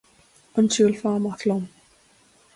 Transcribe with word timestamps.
An 0.59 0.67
siúlfá 0.75 1.09
amach 1.19 1.45
liom? 1.45 1.63